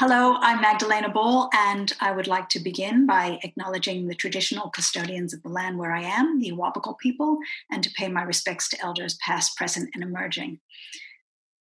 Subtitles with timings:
[0.00, 5.32] Hello, I'm Magdalena Ball, and I would like to begin by acknowledging the traditional custodians
[5.32, 7.38] of the land where I am, the Awabakal people,
[7.70, 10.58] and to pay my respects to elders past, present, and emerging.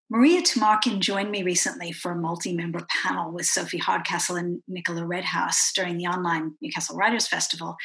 [0.10, 5.06] Maria Tumarkin joined me recently for a multi member panel with Sophie Hardcastle and Nicola
[5.06, 7.76] Redhouse during the online Newcastle Writers Festival.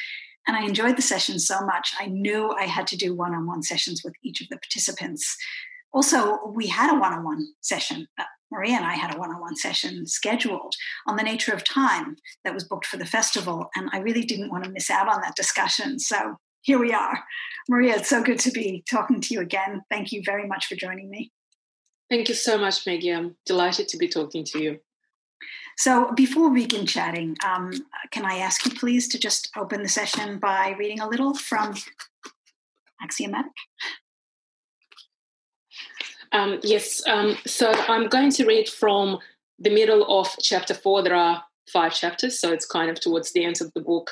[0.47, 3.45] And I enjoyed the session so much, I knew I had to do one on
[3.45, 5.37] one sessions with each of the participants.
[5.93, 8.07] Also, we had a one on one session.
[8.19, 10.73] Uh, Maria and I had a one on one session scheduled
[11.07, 13.69] on the nature of time that was booked for the festival.
[13.75, 15.99] And I really didn't want to miss out on that discussion.
[15.99, 17.23] So here we are.
[17.67, 19.81] Maria, it's so good to be talking to you again.
[19.89, 21.31] Thank you very much for joining me.
[22.09, 23.13] Thank you so much, Maggie.
[23.13, 24.79] I'm delighted to be talking to you.
[25.77, 27.71] So, before we begin chatting, um,
[28.11, 31.75] can I ask you please to just open the session by reading a little from
[33.01, 33.51] Axiomatic?
[36.31, 39.19] Um, yes, um, so I'm going to read from
[39.57, 41.01] the middle of chapter four.
[41.01, 44.11] There are five chapters, so it's kind of towards the end of the book.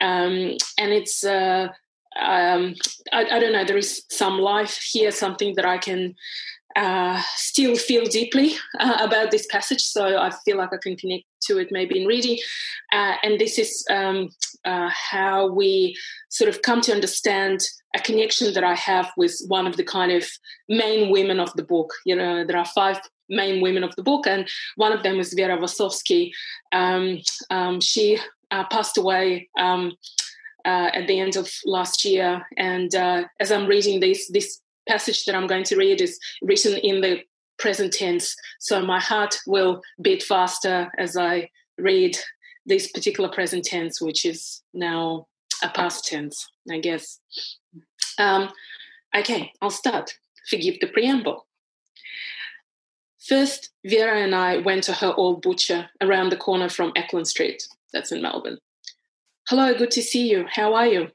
[0.00, 1.68] Um, and it's, uh,
[2.18, 2.74] um,
[3.12, 6.14] I, I, don't know, there is some life here, something that I can
[6.76, 9.82] uh, still feel deeply uh, about this passage.
[9.82, 12.38] So I feel like I can connect to it maybe in reading.
[12.92, 14.30] Uh, and this is um,
[14.64, 15.96] uh, how we
[16.28, 17.60] sort of come to understand
[17.96, 20.24] a connection that I have with one of the kind of
[20.68, 21.92] main women of the book.
[22.04, 25.34] You know, there are five main women of the book, and one of them is
[25.34, 26.30] Vera Wasowski.
[26.72, 28.18] Um, um, she
[28.50, 29.48] uh, passed away.
[29.58, 29.92] Um,
[30.64, 35.24] uh, at the end of last year, and uh, as I'm reading this, this passage
[35.24, 37.22] that I'm going to read is written in the
[37.58, 42.16] present tense, so my heart will beat faster as I read
[42.66, 45.26] this particular present tense, which is now
[45.62, 47.20] a past tense, I guess.
[48.18, 48.50] Um,
[49.16, 50.12] okay, I'll start.
[50.48, 51.46] Forgive the preamble.
[53.28, 57.66] First, Vera and I went to her old butcher around the corner from Acland Street.
[57.92, 58.58] That's in Melbourne.
[59.48, 60.46] Hello, good to see you.
[60.50, 61.08] How are you?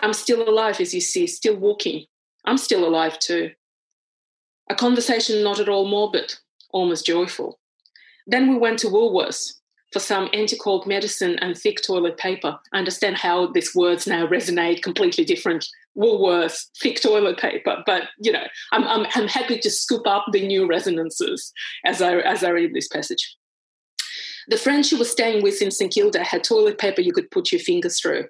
[0.00, 2.06] I'm still alive, as you see, still walking.
[2.46, 3.50] I'm still alive too.
[4.70, 6.32] A conversation not at all morbid,
[6.70, 7.58] almost joyful.
[8.28, 9.54] Then we went to Woolworths
[9.92, 12.56] for some anti-cold medicine and thick toilet paper.
[12.72, 15.66] I understand how these words now resonate completely different.
[15.98, 20.46] Woolworths, thick toilet paper, but you know, I'm, I'm, I'm happy to scoop up the
[20.46, 21.52] new resonances
[21.84, 23.36] as I as I read this passage.
[24.46, 27.50] The friend she was staying with in St Kilda had toilet paper you could put
[27.50, 28.26] your fingers through.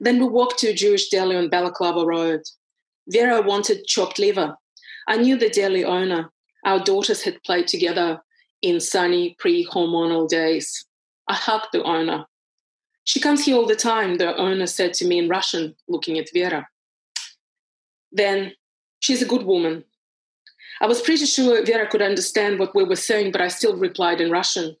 [0.00, 2.42] Then we walked to a Jewish deli on Balaclava Road.
[3.08, 4.54] Vera wanted chopped liver.
[5.08, 6.30] I knew the deli owner.
[6.64, 8.20] Our daughters had played together
[8.60, 10.86] in sunny pre hormonal days.
[11.26, 12.26] I hugged the owner.
[13.04, 16.30] She comes here all the time, the owner said to me in Russian, looking at
[16.32, 16.68] Vera.
[18.12, 18.52] Then,
[19.00, 19.84] she's a good woman.
[20.82, 24.20] I was pretty sure Vera could understand what we were saying, but I still replied
[24.20, 24.76] in Russian.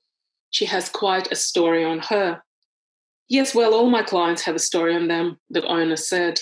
[0.50, 2.42] She has quite a story on her.
[3.28, 6.38] Yes, well, all my clients have a story on them, the owner said.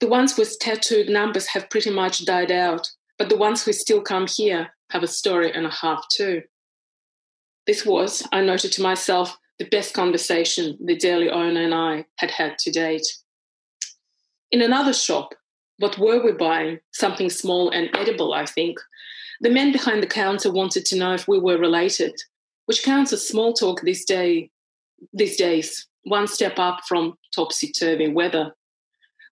[0.00, 4.02] The ones with tattooed numbers have pretty much died out, but the ones who still
[4.02, 6.42] come here have a story and a half too.
[7.66, 12.30] This was, I noted to myself, the best conversation the daily owner and I had
[12.30, 13.06] had to date.
[14.50, 15.34] In another shop,
[15.78, 16.80] what were we buying?
[16.92, 18.78] Something small and edible, I think.
[19.40, 22.14] The man behind the counter wanted to know if we were related,
[22.66, 24.50] which counts as small talk these, day,
[25.12, 28.54] these days, one step up from topsy turvy weather.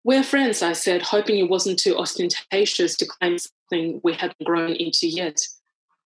[0.04, 4.72] We're friends, I said, hoping it wasn't too ostentatious to claim something we hadn't grown
[4.72, 5.38] into yet.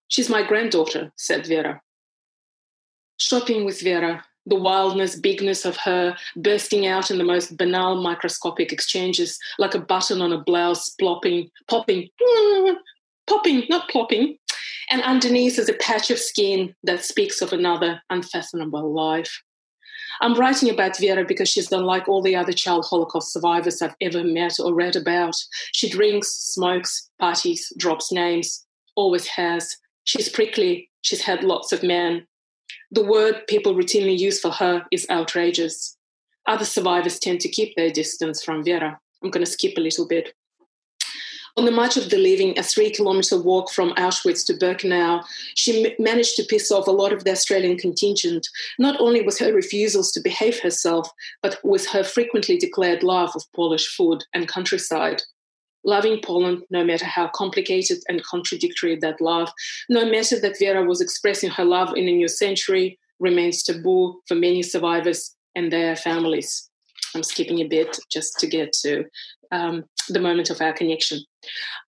[0.08, 1.80] She's my granddaughter, said Vera.
[3.18, 8.70] Shopping with Vera, the wildness, bigness of her bursting out in the most banal microscopic
[8.70, 12.08] exchanges, like a button on a blouse plopping, popping,
[13.26, 14.36] popping, not plopping.
[14.90, 19.42] And underneath is a patch of skin that speaks of another unfathomable life.
[20.20, 24.24] I'm writing about Vera because she's unlike all the other child Holocaust survivors I've ever
[24.24, 25.36] met or read about.
[25.72, 29.76] She drinks, smokes, parties, drops names, always has.
[30.04, 30.90] She's prickly.
[31.02, 32.26] She's had lots of men.
[32.90, 35.96] The word people routinely use for her is outrageous.
[36.46, 38.98] Other survivors tend to keep their distance from Vera.
[39.22, 40.34] I'm going to skip a little bit.
[41.58, 45.24] On the march of the leaving, a three kilometre walk from Auschwitz to Birkenau,
[45.54, 48.46] she managed to piss off a lot of the Australian contingent,
[48.78, 51.10] not only with her refusals to behave herself,
[51.42, 55.22] but with her frequently declared love of Polish food and countryside.
[55.82, 59.50] Loving Poland, no matter how complicated and contradictory that love,
[59.88, 64.34] no matter that Vera was expressing her love in a new century, remains taboo for
[64.34, 66.68] many survivors and their families.
[67.14, 69.04] I'm skipping a bit just to get to
[69.52, 71.20] um, the moment of our connection.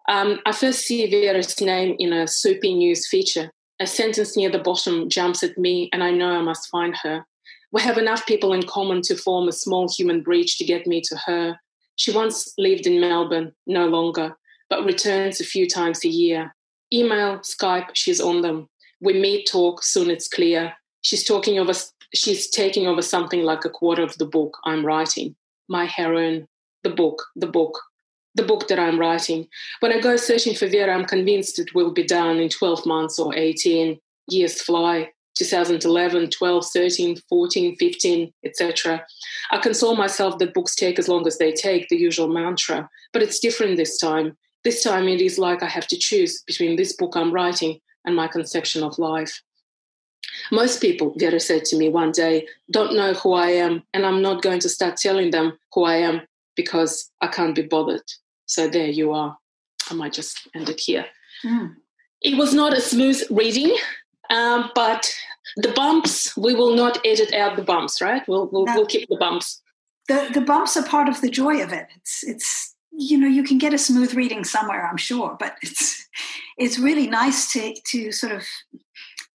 [0.09, 3.51] Um, I first see Vera's name in a soapy news feature.
[3.81, 7.25] A sentence near the bottom jumps at me, and I know I must find her.
[7.71, 11.01] We have enough people in common to form a small human bridge to get me
[11.03, 11.59] to her.
[11.97, 14.37] She once lived in Melbourne, no longer,
[14.71, 16.55] but returns a few times a year.
[16.93, 18.69] Email, Skype, she's on them.
[19.01, 20.73] We meet, talk, soon it's clear.
[21.03, 21.75] She's talking over
[22.15, 25.37] she's taking over something like a quarter of the book I'm writing.
[25.69, 26.49] My heroine,
[26.89, 27.79] the book, the book,
[28.35, 29.47] the book that I'm writing.
[29.81, 33.19] When I go searching for Vera, I'm convinced it will be done in 12 months
[33.19, 33.99] or 18.
[34.31, 35.11] Years fly.
[35.39, 39.07] 2011, 12, 13, 14, 15, etc.
[39.53, 43.23] I console myself that books take as long as they take, the usual mantra, but
[43.23, 44.37] it's different this time.
[44.65, 48.17] This time it is like I have to choose between this book I'm writing and
[48.17, 49.41] my conception of life.
[50.51, 54.21] Most people, Vera said to me one day, don't know who I am, and I'm
[54.21, 56.23] not going to start telling them who I am
[56.59, 58.03] because I can't be bothered.
[58.47, 59.39] So there you are.
[59.89, 61.07] I might just end it here.
[61.47, 61.77] Mm.
[62.21, 63.77] It was not a smooth reading,
[64.29, 65.09] um, but
[65.57, 68.27] the bumps, we will not edit out the bumps, right?
[68.27, 69.63] We'll, we'll, we'll keep the bumps.
[70.09, 71.87] The, the bumps are part of the joy of it.
[71.97, 76.09] It's, it's, you know, you can get a smooth reading somewhere, I'm sure, but it's,
[76.57, 78.45] it's really nice to, to sort of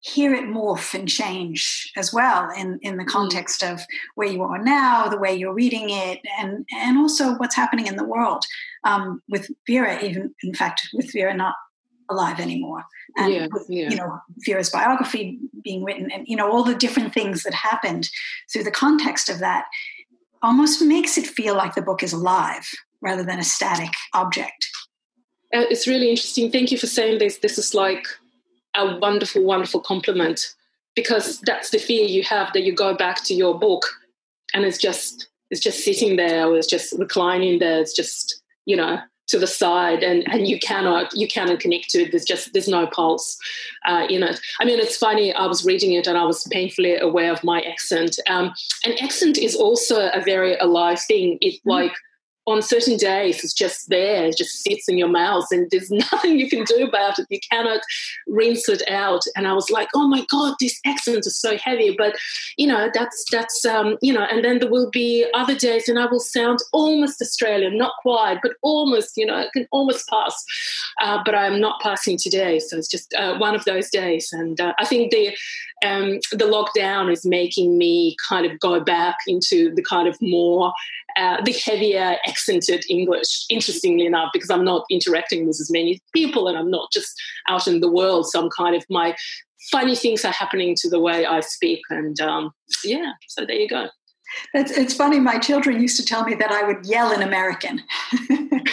[0.04, 3.08] hear it morph and change as well in, in the mm.
[3.08, 3.82] context of
[4.16, 7.96] where you are now, the way you're reading it, and, and also what's happening in
[7.96, 8.44] the world.
[8.84, 11.56] Um, with Vera, even in fact, with Vera not
[12.10, 12.84] alive anymore,
[13.16, 13.90] and yeah, with, yeah.
[13.90, 18.10] you know Vera's biography being written, and you know all the different things that happened
[18.52, 19.64] through the context of that,
[20.42, 22.70] almost makes it feel like the book is alive
[23.02, 24.68] rather than a static object.
[25.56, 26.52] Uh, it's really interesting.
[26.52, 27.38] Thank you for saying this.
[27.38, 28.06] This is like
[28.76, 30.54] a wonderful, wonderful compliment
[30.96, 33.86] because that's the fear you have that you go back to your book
[34.54, 37.80] and it's just it's just sitting there or it's just reclining there.
[37.80, 42.02] It's just you know to the side and and you cannot you cannot connect to
[42.02, 43.38] it there's just there's no pulse
[43.88, 46.98] uh, in it i mean it's funny i was reading it and i was painfully
[46.98, 48.54] aware of my accent um,
[48.86, 51.70] and accent is also a very alive thing it mm-hmm.
[51.70, 51.94] like
[52.46, 56.40] on certain days it's just there it just sits in your mouth and there's nothing
[56.40, 57.28] you can do about it.
[57.30, 57.82] You cannot
[58.28, 59.22] rinse it out.
[59.36, 61.96] And i was like oh my god this accent is so heavy.
[61.98, 62.16] But
[62.58, 66.00] you know that's that's um, you know and then there will be other days and
[66.00, 70.44] i will sound almost australian not quite but almost you know i can almost pass.
[71.02, 74.30] Uh, but i'm not passing today so it's just uh, one of those days.
[74.32, 75.36] And uh, i think the
[75.84, 80.74] um, the lockdown is making me kind of go back into the kind of more
[81.16, 86.48] uh, the heavier accented English, interestingly enough, because I'm not interacting with as many people
[86.48, 87.12] and I'm not just
[87.50, 88.28] out in the world.
[88.28, 89.16] So I'm kind of my
[89.72, 91.82] funny things are happening to the way I speak.
[91.90, 92.52] And um,
[92.84, 93.88] yeah, so there you go.
[94.54, 95.20] It's, it's funny.
[95.20, 97.82] My children used to tell me that I would yell in American.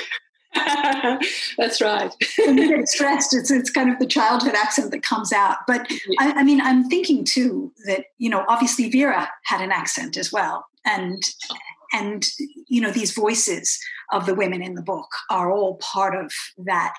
[1.58, 2.12] That's right.
[2.38, 5.58] when you get stressed, it's, it's kind of the childhood accent that comes out.
[5.66, 5.86] But
[6.18, 10.32] I, I, mean, I'm thinking too that, you know, obviously Vera had an accent as
[10.32, 10.66] well.
[10.84, 11.22] And
[11.92, 12.26] and
[12.68, 13.78] you know these voices
[14.12, 16.94] of the women in the book are all part of that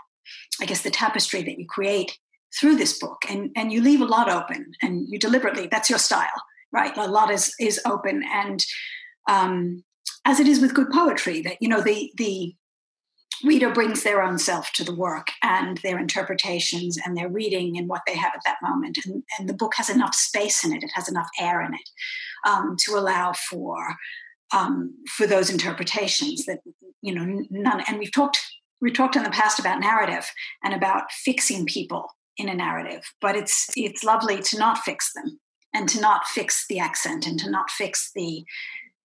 [0.61, 2.17] i guess the tapestry that you create
[2.59, 3.23] through this book.
[3.29, 6.29] And and you leave a lot open and you deliberately that's your style
[6.73, 6.95] right?
[6.95, 8.23] A lot is is open.
[8.33, 8.63] And
[9.29, 9.83] um
[10.25, 12.55] as it is with good poetry that you know the the
[13.43, 17.89] reader brings their own self to the work and their interpretations and their reading and
[17.89, 18.99] what they have at that moment.
[19.03, 20.83] And, and the book has enough space in it.
[20.83, 21.89] It has enough air in it
[22.47, 23.95] um, to allow for
[24.53, 26.59] um, for those interpretations that
[27.01, 28.39] you know none and we've talked
[28.81, 30.29] we talked in the past about narrative
[30.63, 35.39] and about fixing people in a narrative but it's it's lovely to not fix them
[35.73, 38.43] and to not fix the accent and to not fix the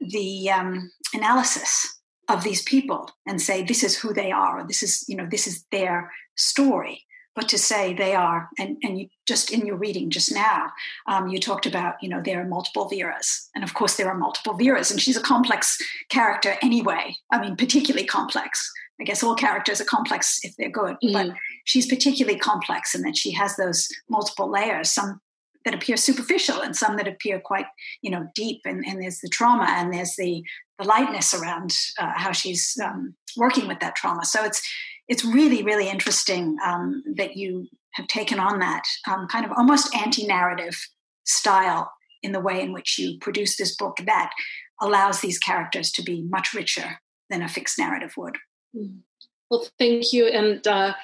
[0.01, 4.67] the um, analysis of these people and say this is who they are.
[4.67, 7.05] This is you know this is their story
[7.37, 10.71] but to say they are, and, and you just in your reading just now,
[11.07, 13.49] um, you talked about, you know, there are multiple Veras.
[13.55, 15.77] And of course, there are multiple Veras, and she's a complex
[16.09, 17.15] character anyway.
[17.31, 18.73] I mean, particularly complex.
[18.99, 21.13] I guess all characters are complex if they're good, mm.
[21.13, 25.21] but she's particularly complex in that she has those multiple layers, some
[25.67, 27.67] that appear superficial and some that appear quite,
[28.01, 28.61] you know, deep.
[28.65, 30.43] And, and there's the trauma and there's the,
[30.79, 34.25] the lightness around uh, how she's um, working with that trauma.
[34.25, 34.63] So it's
[35.09, 39.95] it's really, really interesting um, that you have taken on that um, kind of almost
[39.95, 40.77] anti narrative
[41.25, 44.33] style in the way in which you produce this book that
[44.81, 48.37] allows these characters to be much richer than a fixed narrative would.
[48.75, 49.01] Mm.
[49.51, 50.27] Well, thank you.
[50.27, 50.95] And uh,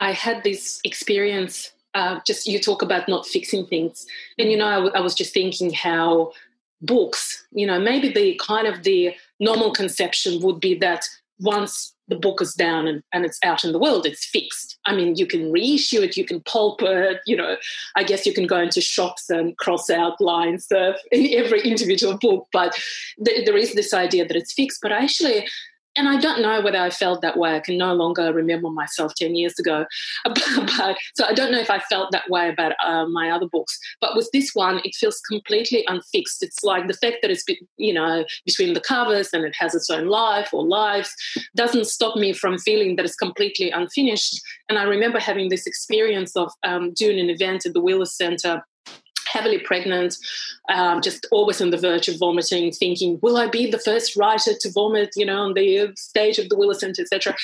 [0.00, 1.72] I had this experience.
[1.92, 4.06] Uh, just you talk about not fixing things,
[4.38, 6.32] and you know, I, w- I was just thinking how
[6.80, 11.08] books, you know, maybe the kind of the normal conception would be that
[11.40, 14.78] once the book is down and, and it's out in the world, it's fixed.
[14.84, 17.56] I mean, you can reissue it, you can pulp it, you know,
[17.96, 22.48] I guess you can go into shops and cross out lines in every individual book,
[22.52, 22.76] but
[23.24, 24.80] th- there is this idea that it's fixed.
[24.82, 25.46] But actually,
[25.96, 27.56] and I don't know whether I felt that way.
[27.56, 29.86] I can no longer remember myself 10 years ago.
[30.24, 33.78] But, so I don't know if I felt that way about uh, my other books.
[34.00, 36.42] But with this one, it feels completely unfixed.
[36.42, 37.44] It's like the fact that it's,
[37.76, 41.14] you know, between the covers and it has its own life or lives
[41.56, 44.40] doesn't stop me from feeling that it's completely unfinished.
[44.68, 48.62] And I remember having this experience of um, doing an event at the Wheeler Centre
[49.30, 50.16] heavily pregnant,
[50.72, 54.52] um, just always on the verge of vomiting, thinking, will I be the first writer
[54.60, 57.34] to vomit, you know, on the stage of the Wheeler Centre, etc.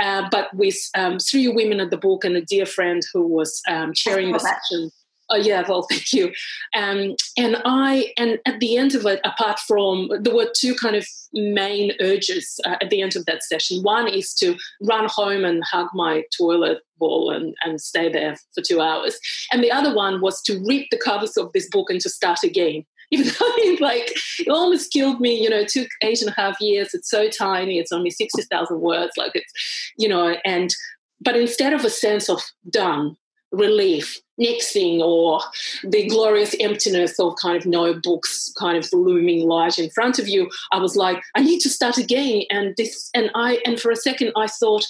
[0.00, 3.62] Uh, but with um, three women at the book and a dear friend who was
[3.68, 4.90] um, chairing the session.
[5.30, 6.32] Oh yeah, well, thank you.
[6.74, 10.96] Um, and I, and at the end of it, apart from there were two kind
[10.96, 13.82] of main urges uh, at the end of that session.
[13.82, 18.80] One is to run home and hug my toilet and, and stay there for two
[18.80, 19.18] hours,
[19.52, 22.42] and the other one was to rip the covers of this book and to start
[22.42, 22.84] again.
[23.10, 26.34] Even though it, like it almost killed me, you know, it took eight and a
[26.38, 26.92] half years.
[26.92, 27.78] It's so tiny.
[27.78, 29.12] It's only sixty thousand words.
[29.16, 29.50] Like it's,
[29.96, 30.74] you know, and
[31.18, 33.16] but instead of a sense of done
[33.50, 35.40] relief next thing or
[35.82, 40.28] the glorious emptiness of kind of no books kind of looming large in front of
[40.28, 43.90] you i was like i need to start again and this and i and for
[43.90, 44.84] a second i thought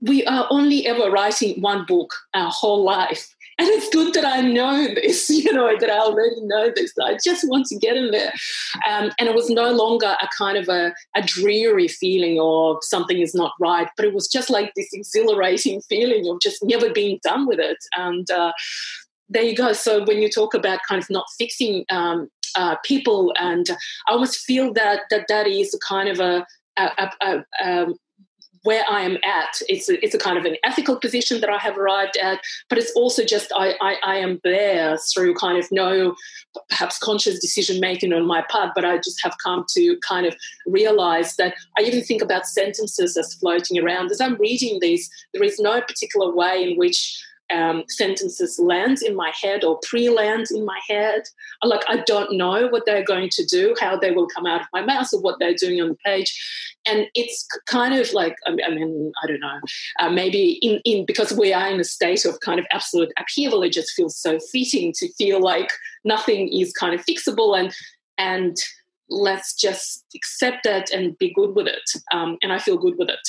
[0.00, 4.40] we are only ever writing one book our whole life and it's good that I
[4.40, 6.92] know this, you know, that I already know this.
[7.02, 8.32] I just want to get in there.
[8.88, 13.18] Um, and it was no longer a kind of a, a dreary feeling or something
[13.18, 17.18] is not right, but it was just like this exhilarating feeling of just never being
[17.24, 17.78] done with it.
[17.96, 18.52] And uh,
[19.28, 19.72] there you go.
[19.72, 23.68] So when you talk about kind of not fixing um, uh, people, and
[24.06, 26.90] I almost feel that that that is a kind of a, a,
[27.20, 27.94] a, a um,
[28.68, 29.62] where I am at.
[29.66, 32.76] It's a, it's a kind of an ethical position that I have arrived at, but
[32.76, 36.14] it's also just I, I, I am there through kind of no
[36.68, 40.36] perhaps conscious decision making on my part, but I just have come to kind of
[40.66, 44.10] realize that I even think about sentences as floating around.
[44.10, 49.14] As I'm reading these, there is no particular way in which um, sentences land in
[49.14, 51.22] my head or pre-land in my head.
[51.62, 54.66] Like I don't know what they're going to do, how they will come out of
[54.72, 56.30] my mouth, or what they're doing on the page,
[56.86, 59.60] and it's kind of like I mean I don't know,
[60.00, 63.62] uh, maybe in in because we are in a state of kind of absolute upheaval,
[63.62, 65.70] it just feels so fitting to feel like
[66.04, 67.72] nothing is kind of fixable and
[68.18, 68.56] and
[69.10, 73.08] let's just accept it and be good with it, um, and I feel good with
[73.08, 73.28] it.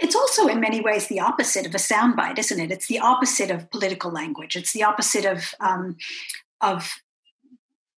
[0.00, 2.70] It's also in many ways the opposite of a soundbite, isn't it?
[2.70, 4.56] It's the opposite of political language.
[4.56, 5.96] It's the opposite of um,
[6.60, 6.90] of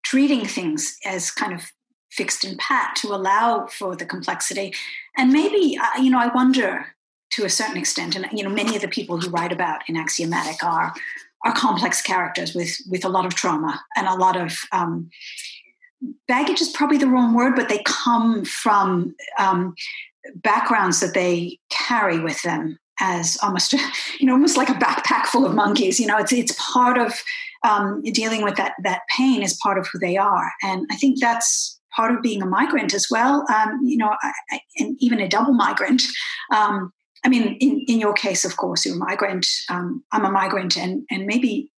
[0.03, 1.71] treating things as kind of
[2.11, 4.73] fixed and pat to allow for the complexity.
[5.17, 6.87] And maybe uh, you know, I wonder
[7.31, 9.97] to a certain extent, and you know, many of the people you write about in
[9.97, 10.93] Axiomatic are
[11.45, 15.09] are complex characters with with a lot of trauma and a lot of um,
[16.27, 19.75] baggage is probably the wrong word, but they come from um,
[20.35, 23.73] backgrounds that they carry with them as almost
[24.19, 27.13] you know almost like a backpack full of monkeys you know it's it's part of
[27.63, 30.51] um, dealing with that that pain is part of who they are.
[30.63, 33.45] And i think that's part of being a migrant as well.
[33.53, 36.03] Um, you know I, I, and even a double migrant.
[36.53, 36.93] Um,
[37.25, 39.47] i mean in, in your case of course you're a migrant.
[39.69, 41.71] Um, i'm a migrant and and maybe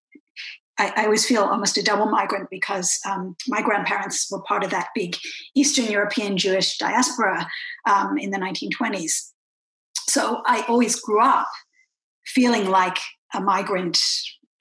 [0.80, 4.70] I, I, always feel almost a double migrant because um, my grandparents were part of
[4.70, 5.14] that big
[5.54, 7.46] Eastern European Jewish diaspora
[7.86, 9.30] um, in the 1920s.
[10.08, 11.48] So I always grew up
[12.24, 12.96] feeling like
[13.34, 13.98] a migrant,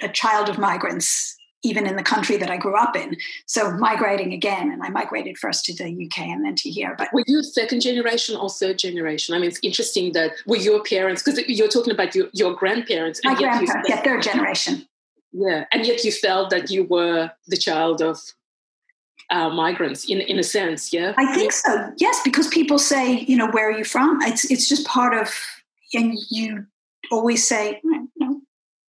[0.01, 3.15] a child of migrants, even in the country that I grew up in.
[3.45, 6.95] So migrating again, and I migrated first to the UK and then to here.
[6.97, 9.35] But were you second generation or third generation?
[9.35, 13.21] I mean, it's interesting that were your parents because you're talking about your, your grandparents.
[13.23, 14.85] My grandparents, yeah, third generation.
[15.31, 18.19] Yeah, and yet you felt that you were the child of
[19.29, 20.91] uh, migrants in in a sense.
[20.91, 21.91] Yeah, I think so.
[21.97, 24.21] Yes, because people say, you know, where are you from?
[24.23, 25.31] It's it's just part of,
[25.93, 26.65] and you
[27.11, 28.41] always say, no,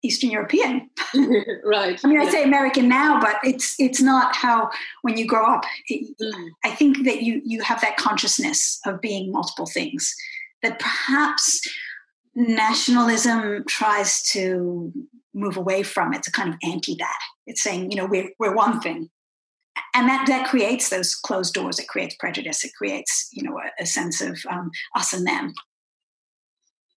[0.01, 0.89] Eastern European.
[1.63, 1.99] right.
[2.03, 4.69] I mean, I say American now, but it's it's not how
[5.01, 5.65] when you grow up.
[5.87, 6.49] It, mm.
[6.63, 10.15] I think that you you have that consciousness of being multiple things.
[10.61, 11.61] That perhaps
[12.35, 14.93] nationalism tries to
[15.39, 16.13] move away from.
[16.13, 17.19] It's a kind of anti that.
[17.47, 19.09] It's saying, you know, we're, we're one thing.
[19.93, 21.79] And that, that creates those closed doors.
[21.79, 22.63] It creates prejudice.
[22.63, 25.53] It creates, you know, a, a sense of um, us and them.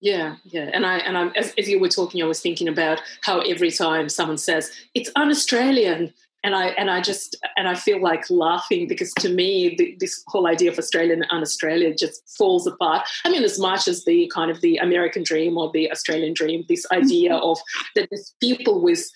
[0.01, 2.99] Yeah, yeah, and I and I as, as you were talking, I was thinking about
[3.21, 8.01] how every time someone says it's un-Australian, and I and I just and I feel
[8.01, 12.67] like laughing because to me the, this whole idea of Australian and Australia just falls
[12.67, 13.07] apart.
[13.25, 16.65] I mean, as much as the kind of the American dream or the Australian dream,
[16.67, 17.43] this idea mm-hmm.
[17.43, 17.59] of
[17.95, 19.09] that there's people with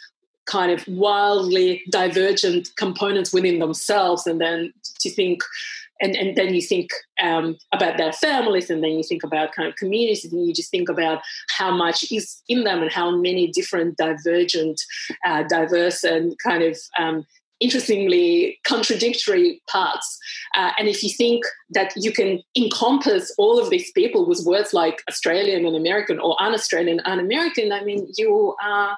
[0.46, 5.44] kind of wildly divergent components within themselves, and then to think
[6.02, 9.68] and, and then you think um, about their families and then you think about kind
[9.68, 13.48] of communities and you just think about how much is in them and how many
[13.48, 14.80] different divergent
[15.26, 17.26] uh, diverse and kind of um,
[17.60, 20.20] interestingly contradictory parts.
[20.56, 24.74] Uh, and if you think that you can encompass all of these people with words
[24.74, 28.98] like australian and american or un-australian un-american i mean you are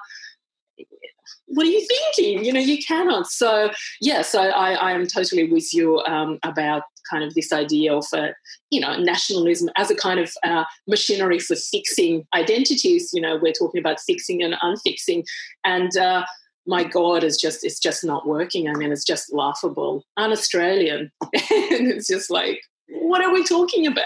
[1.46, 2.44] what are you thinking?
[2.44, 3.26] You know, you cannot.
[3.26, 3.70] So,
[4.00, 8.06] yes, I, I, I am totally with you um, about kind of this idea of,
[8.12, 8.28] uh,
[8.70, 13.10] you know, nationalism as a kind of uh, machinery for fixing identities.
[13.12, 15.24] You know, we're talking about fixing and unfixing.
[15.64, 16.24] And, uh,
[16.66, 18.68] my God, it's just it's just not working.
[18.68, 22.60] I mean, it's just laughable, un-Australian, and it's just like,
[22.90, 24.04] what are we talking about?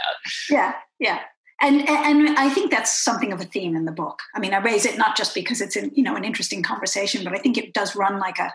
[0.49, 1.19] Yeah, yeah
[1.63, 4.21] and and I think that's something of a theme in the book.
[4.35, 7.25] I mean, I raise it not just because it's an you know an interesting conversation,
[7.25, 8.53] but I think it does run like a,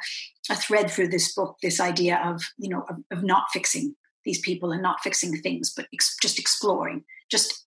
[0.49, 1.57] a thread through this book.
[1.61, 5.73] This idea of you know of, of not fixing these people and not fixing things,
[5.75, 7.65] but ex- just exploring, just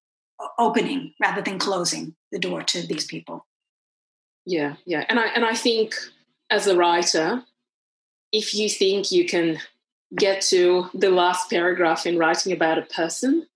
[0.59, 3.47] opening rather than closing the door to these people.
[4.45, 5.95] Yeah, yeah, and I and I think
[6.51, 7.43] as a writer,
[8.33, 9.59] if you think you can
[10.17, 13.47] get to the last paragraph in writing about a person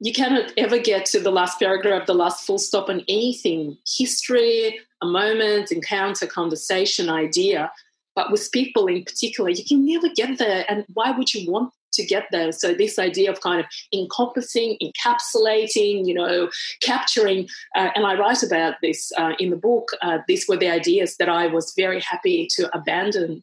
[0.00, 4.80] you cannot ever get to the last paragraph, the last full stop on anything history,
[5.02, 7.70] a moment, encounter, conversation, idea.
[8.14, 10.64] But with people in particular, you can never get there.
[10.68, 12.52] And why would you want to get there.
[12.52, 16.50] So this idea of kind of encompassing, encapsulating, you know,
[16.82, 19.90] capturing, uh, and I write about this uh, in the book.
[20.02, 23.42] Uh, these were the ideas that I was very happy to abandon,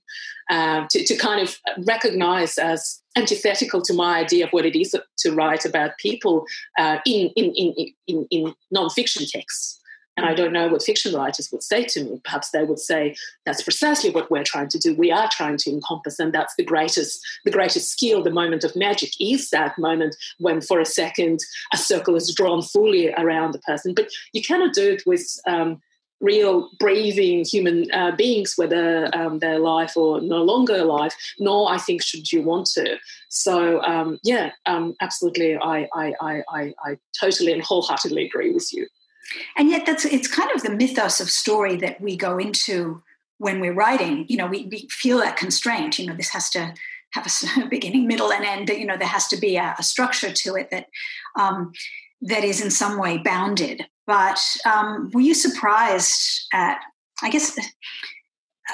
[0.49, 4.95] uh, to, to kind of recognize as antithetical to my idea of what it is
[5.17, 6.45] to write about people
[6.77, 9.79] uh, in, in, in, in, in non-fiction texts.
[10.17, 12.21] And I don't know what fiction writers would say to me.
[12.23, 13.15] Perhaps they would say,
[13.45, 14.93] that's precisely what we're trying to do.
[14.93, 18.75] We are trying to encompass, and that's the greatest, the greatest skill, the moment of
[18.75, 21.39] magic is that moment when for a second
[21.73, 23.93] a circle is drawn fully around the person.
[23.93, 25.81] But you cannot do it with um,
[26.21, 31.77] real breathing human uh, beings, whether um, they're alive or no longer alive, nor I
[31.77, 32.97] think should you want to.
[33.29, 38.87] So um, yeah, um, absolutely, I, I, I, I, totally and wholeheartedly agree with you.
[39.57, 43.01] And yet, that's it's kind of the mythos of story that we go into
[43.37, 44.25] when we're writing.
[44.27, 45.97] You know, we, we feel that constraint.
[45.97, 46.73] You know, this has to
[47.11, 48.69] have a beginning, middle, and end.
[48.69, 50.87] You know, there has to be a, a structure to it that
[51.39, 51.71] um,
[52.21, 53.85] that is in some way bounded.
[54.07, 56.79] But um, were you surprised at?
[57.23, 57.55] I guess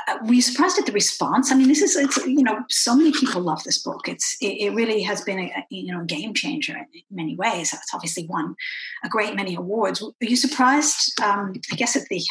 [0.08, 1.52] uh, were you surprised at the response?
[1.52, 4.08] I mean, this is it's you know so many people love this book.
[4.08, 7.74] It's it, it really has been a, you know game changer in many ways.
[7.74, 8.56] It's obviously won
[9.04, 10.02] a great many awards.
[10.02, 11.20] Were you surprised?
[11.22, 12.22] Um, I guess at the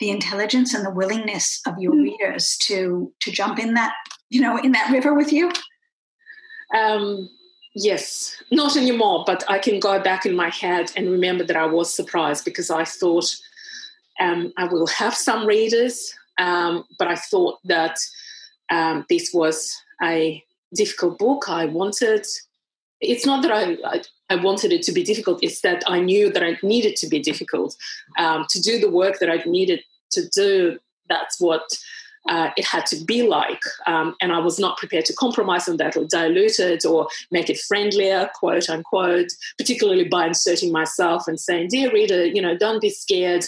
[0.00, 2.02] the intelligence and the willingness of your mm.
[2.02, 3.94] readers to to jump in that
[4.30, 5.50] you know in that river with you.
[6.76, 7.28] Um,
[7.74, 9.24] yes, not anymore.
[9.26, 12.70] But I can go back in my head and remember that I was surprised because
[12.70, 13.34] I thought
[14.20, 17.98] um, I will have some readers um, but I thought that
[18.70, 20.42] um, this was a
[20.74, 21.48] difficult book.
[21.48, 22.26] I wanted,
[23.00, 26.32] it's not that I, I, I, wanted it to be difficult, it's that I knew
[26.32, 27.76] that I needed to be difficult.
[28.18, 29.82] Um, to do the work that I needed
[30.12, 31.62] to do, that's what
[32.28, 33.62] uh, it had to be like.
[33.86, 37.50] Um, and I was not prepared to compromise on that or dilute it or make
[37.50, 42.80] it friendlier, quote unquote, particularly by inserting myself and saying, Dear reader, you know, don't
[42.80, 43.44] be scared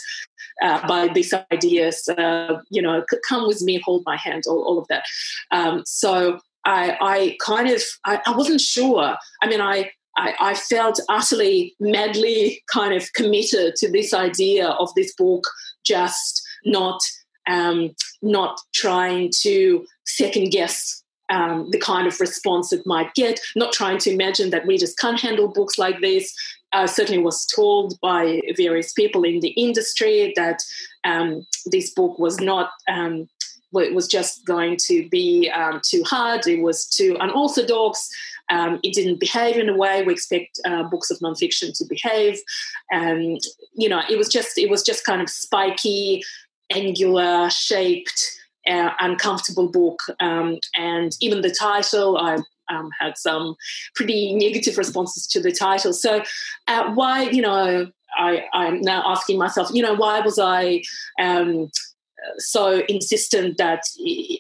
[0.62, 4.78] uh, by these ideas, uh, you know, come with me, hold my hand, all, all
[4.78, 5.04] of that.
[5.50, 9.16] Um, so I, I kind of, I, I wasn't sure.
[9.42, 14.88] I mean, I, I, I, felt utterly madly kind of committed to this idea of
[14.94, 15.44] this book
[15.84, 17.00] just not
[17.46, 23.72] um, not trying to second guess um, the kind of response it might get, not
[23.72, 26.35] trying to imagine that readers can't handle books like this.
[26.72, 30.61] I certainly was told by various people in the industry that
[31.04, 32.70] um, this book was not.
[32.88, 33.28] Um,
[33.76, 36.46] it was just going to be um, too hard.
[36.46, 38.09] It was too unorthodox.
[38.50, 42.38] Um, it didn't behave in a way we expect uh, books of nonfiction to behave.
[42.90, 43.40] And
[43.74, 46.22] you know, it was just it was just kind of spiky,
[46.74, 50.00] angular shaped, uh, uncomfortable book.
[50.20, 52.38] Um, and even the title, I
[52.70, 53.54] um, had some
[53.94, 55.92] pretty negative responses to the title.
[55.92, 56.22] So,
[56.66, 60.82] uh, why, you know, I, I'm now asking myself, you know, why was I
[61.20, 61.70] um,
[62.38, 63.82] so insistent that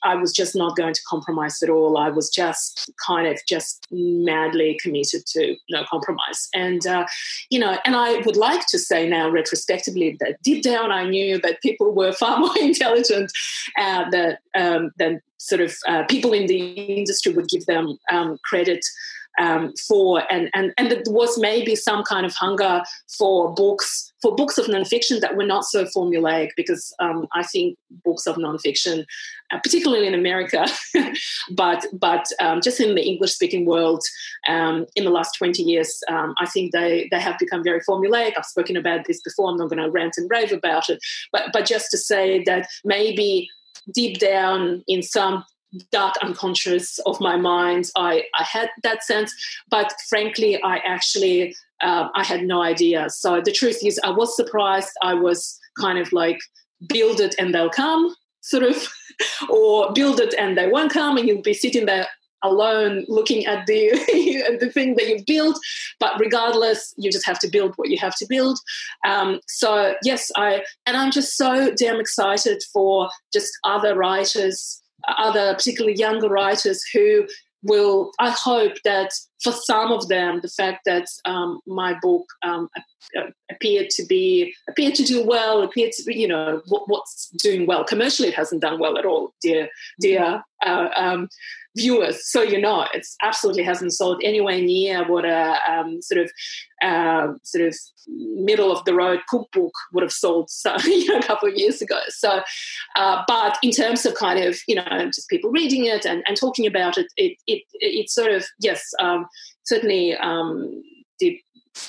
[0.02, 1.96] I was just not going to compromise at all.
[1.96, 6.48] I was just kind of just madly committed to no compromise.
[6.54, 7.06] And, uh,
[7.50, 11.40] you know, and I would like to say now retrospectively that deep down I knew
[11.40, 13.30] that people were far more intelligent
[13.78, 18.38] uh, that, um, than sort of uh, people in the industry would give them um,
[18.44, 18.84] credit
[19.38, 22.82] um, for, and, and, and there was maybe some kind of hunger
[23.18, 27.76] for books, for books of nonfiction that were not so formulaic, because um, I think
[28.06, 29.04] books of nonfiction,
[29.52, 30.66] uh, particularly in America,
[31.50, 34.02] but, but um, just in the English speaking world
[34.48, 38.32] um, in the last 20 years, um, I think they, they have become very formulaic.
[38.38, 41.50] I've spoken about this before, I'm not going to rant and rave about it, but,
[41.52, 43.50] but just to say that maybe
[43.92, 45.44] deep down in some
[45.90, 49.34] dark unconscious of my mind i i had that sense.
[49.68, 53.08] But frankly i actually uh, i had no idea.
[53.10, 54.90] So the truth is i was surprised.
[55.02, 56.38] I was kind of like
[56.88, 58.86] build it and they'll come sort of
[59.48, 62.06] or build it and they won't come and you'll be sitting there
[62.42, 63.90] alone looking at the
[64.48, 65.58] at the thing that you've built.
[65.98, 68.58] But regardless you just have to build what you have to build.
[69.06, 74.82] Um, so yes i and i'm just so damn excited for just other writers
[75.18, 77.26] other particularly younger writers who
[77.62, 79.10] will i hope that
[79.42, 82.68] for some of them the fact that um, my book um,
[83.50, 87.66] appeared to be appeared to do well appeared to be you know what, what's doing
[87.66, 89.68] well commercially it hasn't done well at all dear
[90.00, 91.28] dear uh, um,
[91.76, 92.30] viewers.
[92.30, 96.30] So you know, it absolutely hasn't sold anywhere near what a um, sort of
[96.82, 101.22] uh, sort of middle of the road cookbook would have sold so, you know, a
[101.22, 101.98] couple of years ago.
[102.08, 102.42] So,
[102.96, 106.36] uh, but in terms of kind of you know just people reading it and, and
[106.36, 108.82] talking about it, it it it sort of yes
[109.64, 110.82] certainly um,
[111.18, 111.34] did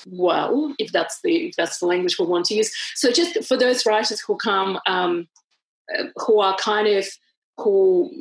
[0.08, 2.72] well if that's the if that's the language we want to use.
[2.96, 5.28] So just for those writers who come um,
[5.98, 7.08] uh, who are kind of
[7.58, 8.12] who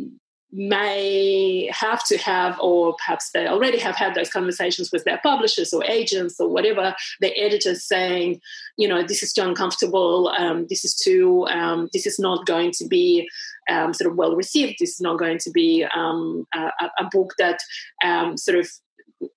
[0.54, 5.72] may have to have, or perhaps they already have had those conversations with their publishers
[5.72, 8.40] or agents or whatever, the editors saying,
[8.76, 12.70] you know, this is too uncomfortable, um, this is too, um, this is not going
[12.70, 13.28] to be
[13.68, 17.34] um, sort of well received, this is not going to be um, a, a, book
[17.38, 17.58] that
[18.04, 18.68] um, sort of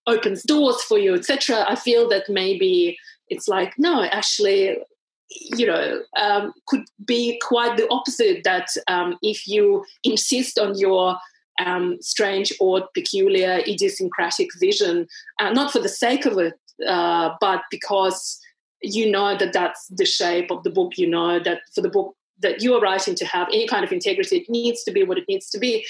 [0.05, 1.65] opens doors for you, etc.
[1.67, 2.97] I feel that maybe
[3.29, 4.77] it's like, no, actually,
[5.29, 8.43] you know, um, could be quite the opposite.
[8.43, 11.17] That um, if you insist on your
[11.63, 15.07] um, strange, odd, peculiar, idiosyncratic vision,
[15.39, 16.53] uh, not for the sake of it,
[16.87, 18.39] uh, but because
[18.81, 20.97] you know that that's the shape of the book.
[20.97, 23.91] You know that for the book that you are writing to have any kind of
[23.91, 25.85] integrity, it needs to be what it needs to be.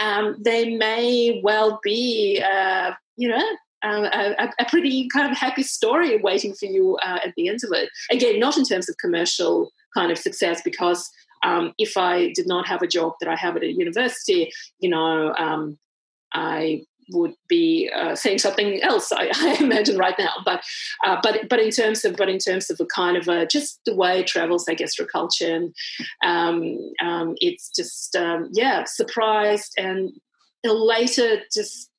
[0.00, 3.44] Um, they may well be, uh, you know,
[3.82, 7.60] um, a, a, pretty kind of happy story waiting for you uh, at the end
[7.64, 7.88] of it.
[8.10, 11.10] Again, not in terms of commercial kind of success, because
[11.44, 14.88] um, if I did not have a job that I have at a university, you
[14.88, 15.78] know, um,
[16.32, 19.10] I would be uh, saying something else.
[19.12, 20.62] I, I, imagine right now, but
[21.04, 23.80] uh, but but in terms of but in terms of a kind of a, just
[23.86, 25.74] the way travels, I guess, through culture, and
[26.24, 30.12] um, um, it's just um, yeah, surprised and
[30.64, 31.90] elated, just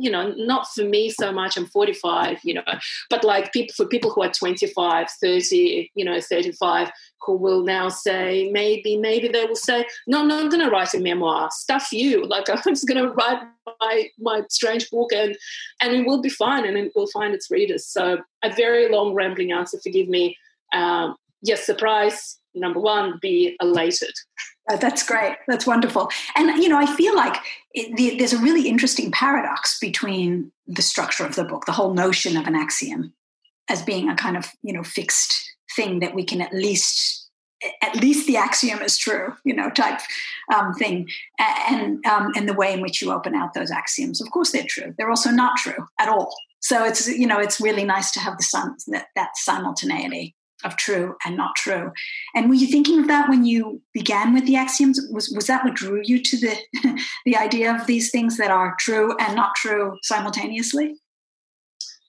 [0.00, 1.56] you know, not for me so much.
[1.56, 2.62] I'm 45, you know,
[3.08, 6.90] but like people for people who are 25, 30, you know, 35,
[7.22, 10.94] who will now say maybe, maybe they will say, no, no, I'm going to write
[10.94, 11.50] a memoir.
[11.52, 12.26] Stuff you.
[12.30, 13.42] Like I'm just going to write
[13.80, 15.36] my my strange book, and
[15.80, 17.86] and it will be fine, and it will find its readers.
[17.86, 19.80] So a very long rambling answer.
[19.82, 20.36] Forgive me.
[20.72, 22.38] Um, yes, surprise.
[22.54, 24.12] Number one, be elated.
[24.68, 25.36] Uh, that's great.
[25.48, 26.10] That's wonderful.
[26.36, 27.36] And, you know, I feel like
[27.74, 31.94] it, the, there's a really interesting paradox between the structure of the book, the whole
[31.94, 33.12] notion of an axiom
[33.68, 37.20] as being a kind of, you know, fixed thing that we can at least
[37.82, 40.00] at least the axiom is true, you know, type
[40.54, 41.06] um, thing,
[41.38, 44.20] and um, and the way in which you open out those axioms.
[44.20, 44.94] Of course, they're true.
[44.96, 46.34] They're also not true at all.
[46.60, 51.16] So it's you know it's really nice to have the that, that simultaneity of true
[51.24, 51.92] and not true.
[52.34, 55.00] And were you thinking of that when you began with the axioms?
[55.10, 58.76] Was was that what drew you to the the idea of these things that are
[58.78, 60.96] true and not true simultaneously?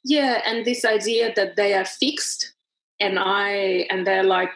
[0.04, 2.54] Yeah, and this idea that they are fixed
[3.00, 4.56] and I and they're like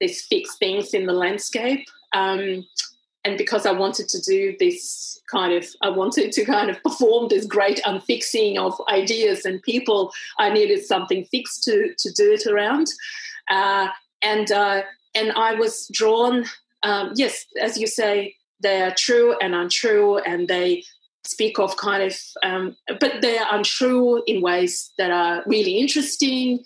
[0.00, 1.84] these fixed things in the landscape.
[2.14, 2.64] Um,
[3.28, 7.28] and because I wanted to do this kind of, I wanted to kind of perform
[7.28, 12.46] this great unfixing of ideas and people, I needed something fixed to to do it
[12.46, 12.88] around,
[13.50, 13.88] uh,
[14.22, 14.82] and uh,
[15.14, 16.46] and I was drawn.
[16.82, 20.84] Um, yes, as you say, they are true and untrue, and they
[21.26, 26.64] speak of kind of, um, but they're untrue in ways that are really interesting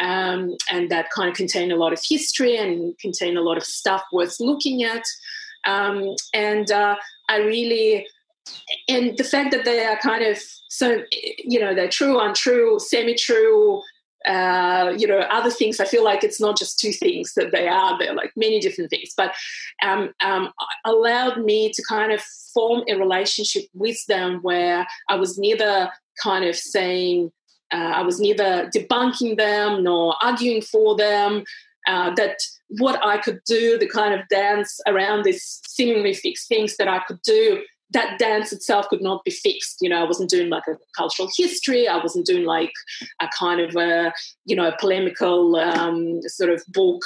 [0.00, 3.62] um, and that kind of contain a lot of history and contain a lot of
[3.62, 5.04] stuff worth looking at.
[5.66, 6.96] Um, and uh,
[7.28, 8.06] I really,
[8.88, 11.02] and the fact that they are kind of so,
[11.44, 13.82] you know, they're true, untrue, semi true,
[14.26, 15.80] uh, you know, other things.
[15.80, 17.98] I feel like it's not just two things that they are.
[17.98, 19.34] They're like many different things, but
[19.82, 20.52] um, um,
[20.84, 22.20] allowed me to kind of
[22.54, 25.90] form a relationship with them where I was neither
[26.22, 27.32] kind of saying,
[27.72, 31.44] uh, I was neither debunking them nor arguing for them.
[31.86, 32.36] Uh, that
[32.78, 37.00] what I could do, the kind of dance around these seemingly fixed things that I
[37.06, 39.78] could do, that dance itself could not be fixed.
[39.80, 41.88] You know, I wasn't doing like a cultural history.
[41.88, 42.72] I wasn't doing like
[43.20, 44.12] a kind of a,
[44.44, 47.02] you know, polemical um, sort of book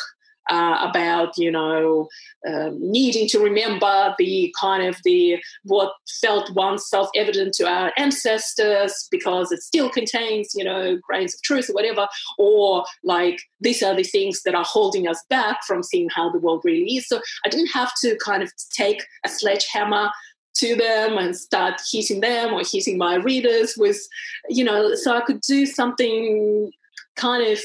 [0.51, 2.09] uh, about you know
[2.47, 9.09] um, needing to remember the kind of the what felt once self-evident to our ancestors
[9.11, 12.07] because it still contains you know grains of truth or whatever
[12.39, 16.39] or like these are the things that are holding us back from seeing how the
[16.39, 17.09] world really is.
[17.09, 20.11] So i didn't have to kind of take a sledgehammer
[20.57, 24.01] to them and start hitting them or hitting my readers with,
[24.49, 26.71] you know, so I could do something
[27.17, 27.63] kind of uh,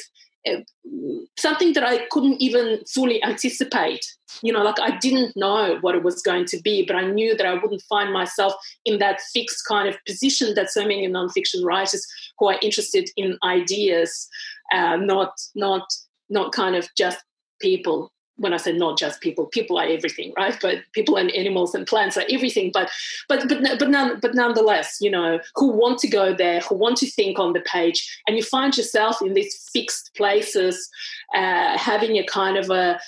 [1.38, 4.06] something that I couldn't even fully anticipate.
[4.42, 7.36] You know, like I didn't know what it was going to be, but I knew
[7.36, 8.54] that I wouldn't find myself
[8.86, 12.06] in that fixed kind of position that so many nonfiction writers
[12.38, 14.28] who are interested in ideas,
[14.74, 15.84] uh, not not
[16.30, 17.20] not kind of just
[17.60, 20.58] people when I say not just people, people are everything, right?
[20.62, 22.72] But people and animals and plants are everything.
[22.74, 22.90] But
[23.28, 26.98] but but but none, but nonetheless, you know, who want to go there, who want
[26.98, 30.90] to think on the page, and you find yourself in these fixed places,
[31.36, 33.00] uh, having a kind of a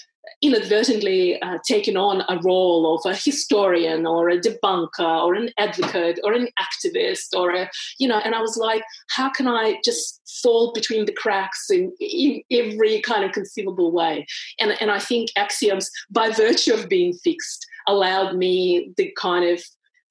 [0.42, 6.20] inadvertently uh, taken on a role of a historian or a debunker or an advocate
[6.24, 10.22] or an activist or a you know and i was like how can i just
[10.44, 14.26] fall between the cracks in, in every kind of conceivable way?
[14.60, 19.64] And, and i think axioms by virtue of being fixed allowed me the kind of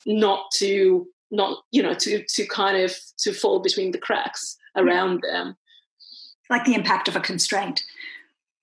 [0.07, 5.23] not to not you know to to kind of to fall between the cracks around
[5.23, 5.57] them.
[6.49, 7.83] Like the impact of a constraint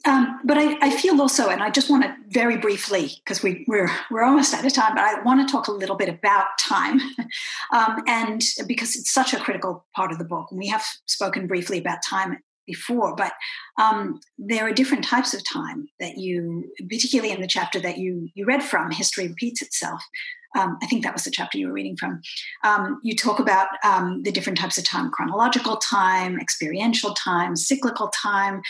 [0.07, 3.65] um, but I, I, feel also, and I just want to very briefly, because we,
[3.67, 6.45] we're we're almost out of time, but I want to talk a little bit about
[6.59, 7.01] time,
[7.73, 10.47] um, and because it's such a critical part of the book.
[10.49, 13.33] And we have spoken briefly about time before, but
[13.79, 18.29] um, there are different types of time that you, particularly in the chapter that you
[18.33, 20.01] you read from, history repeats itself.
[20.57, 22.21] Um, I think that was the chapter you were reading from.
[22.63, 28.09] Um, you talk about um, the different types of time chronological time, experiential time, cyclical
[28.23, 28.61] time,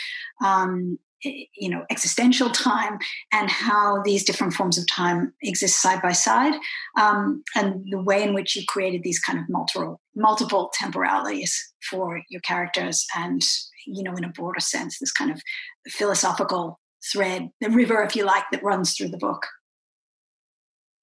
[0.44, 2.98] um, you know existential time
[3.32, 6.54] and how these different forms of time exist side by side
[6.98, 12.20] um, and the way in which you created these kind of multiple multiple temporalities for
[12.30, 13.42] your characters and
[13.86, 15.40] you know in a broader sense this kind of
[15.88, 16.78] philosophical
[17.12, 19.46] thread the river if you like that runs through the book.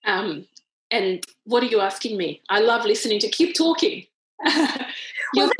[0.05, 0.47] Um,
[0.91, 2.41] and what are you asking me?
[2.49, 4.05] I love listening to keep talking
[5.35, 5.51] well,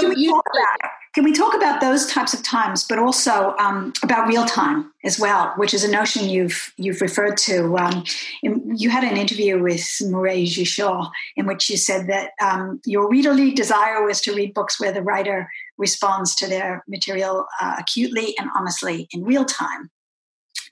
[0.00, 3.92] can, we talk about, can we talk about those types of times, but also um,
[4.02, 7.76] about real time as well, which is a notion you've you've referred to.
[7.76, 8.04] Um,
[8.42, 13.10] in, you had an interview with Mireille Juchau in which you said that um, your
[13.10, 18.34] readerly desire was to read books where the writer responds to their material uh, acutely
[18.38, 19.90] and honestly in real time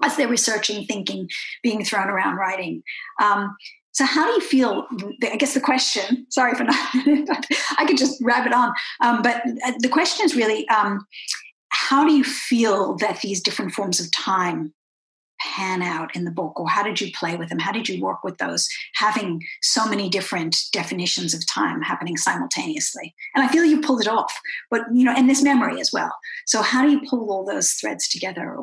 [0.03, 1.29] as they're researching, thinking,
[1.63, 2.83] being thrown around writing.
[3.23, 3.57] Um,
[3.99, 4.87] so, how do you feel?
[5.25, 6.77] I guess the question, sorry for not,
[7.79, 11.05] I could just wrap it on, um, but uh, the question is really um,
[11.71, 14.73] how do you feel that these different forms of time
[15.41, 17.59] pan out in the book, or how did you play with them?
[17.59, 23.17] How did you work with those, having so many different definitions of time happening simultaneously?
[23.35, 24.33] And I feel you pulled it off,
[24.71, 26.15] but you know, and this memory as well.
[26.47, 28.57] So, how do you pull all those threads together?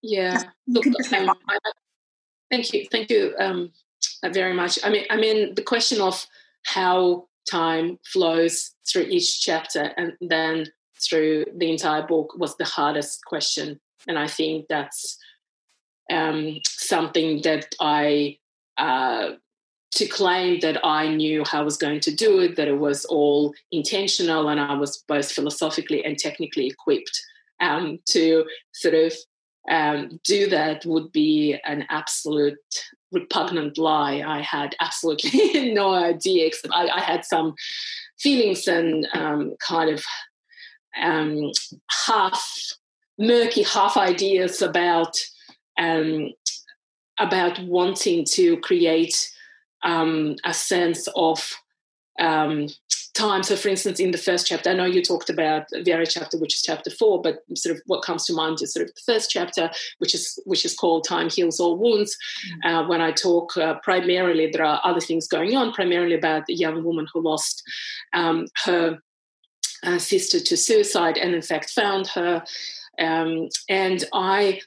[0.00, 1.58] Yeah, Look, um, I,
[2.50, 3.70] thank you, thank you um,
[4.24, 4.78] very much.
[4.84, 6.26] I mean, I mean, the question of
[6.64, 10.66] how time flows through each chapter and then
[11.00, 15.18] through the entire book was the hardest question, and I think that's
[16.10, 18.38] um, something that I.
[18.76, 19.32] Uh,
[19.90, 23.06] to claim that I knew how I was going to do it, that it was
[23.06, 27.20] all intentional, and I was both philosophically and technically equipped
[27.60, 29.14] um, to sort of
[29.68, 32.56] um, do that would be an absolute
[33.12, 34.22] repugnant lie.
[34.26, 36.46] I had absolutely no idea.
[36.46, 37.54] Except I, I had some
[38.18, 40.04] feelings and um, kind of
[41.00, 41.50] um,
[42.06, 42.44] half
[43.18, 45.16] murky, half ideas about
[45.78, 46.30] um,
[47.18, 49.30] about wanting to create
[49.84, 51.52] um, a sense of
[52.18, 52.68] um,
[53.18, 53.42] time.
[53.42, 56.38] So, for instance, in the first chapter, I know you talked about the very chapter,
[56.38, 59.12] which is chapter four, but sort of what comes to mind is sort of the
[59.12, 62.68] first chapter, which is which is called "Time Heals All Wounds." Mm-hmm.
[62.68, 66.54] Uh, when I talk uh, primarily, there are other things going on, primarily about the
[66.54, 67.62] young woman who lost
[68.14, 68.98] um, her
[69.84, 72.44] uh, sister to suicide, and in fact found her.
[73.00, 74.60] Um, and I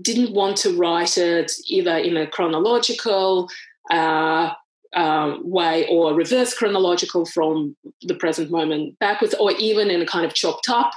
[0.00, 3.48] didn't want to write it either in a chronological
[3.90, 4.50] uh,
[4.94, 10.24] um, way or reverse chronological from the present moment backwards, or even in a kind
[10.24, 10.92] of chopped up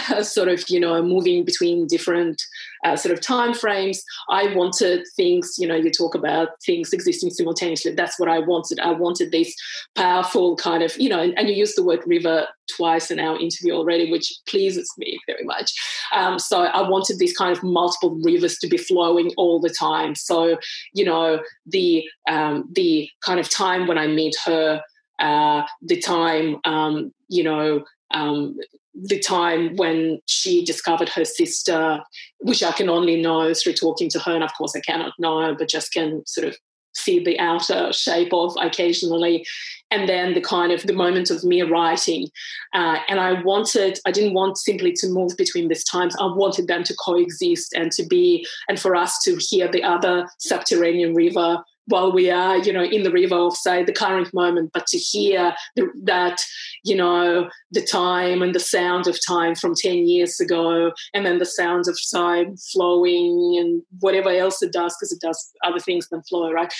[0.22, 2.42] sort of, you know, moving between different
[2.84, 4.02] uh, sort of time frames.
[4.30, 7.92] I wanted things, you know, you talk about things existing simultaneously.
[7.94, 8.80] That's what I wanted.
[8.80, 9.54] I wanted this
[9.94, 13.38] powerful kind of, you know, and, and you use the word river twice in our
[13.38, 15.72] interview already, which pleases me very much.
[16.14, 20.14] Um, so I wanted these kind of multiple rivers to be flowing all the time.
[20.14, 20.58] So,
[20.94, 24.82] you know, the um, the kind of time when I meet her,
[25.18, 28.56] uh, the time, um, you know, um,
[28.94, 32.00] the time when she discovered her sister,
[32.40, 35.54] which I can only know through talking to her, and of course I cannot know,
[35.58, 36.56] but just can sort of
[36.94, 39.46] see the outer shape of occasionally.
[39.90, 42.28] And then the kind of the moment of me writing.
[42.74, 46.16] Uh, and i wanted i didn't want simply to move between these times.
[46.18, 50.28] I wanted them to coexist and to be and for us to hear the other
[50.38, 54.70] subterranean river while we are, you know, in the river of, say, the current moment,
[54.72, 56.40] but to hear the, that,
[56.84, 61.38] you know, the time and the sound of time from 10 years ago, and then
[61.38, 66.08] the sounds of time flowing and whatever else it does, because it does other things
[66.08, 66.72] than flow, right?